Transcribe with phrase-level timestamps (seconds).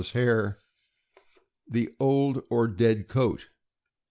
[0.01, 0.57] ous hair'
[1.69, 3.49] the old or dead coat.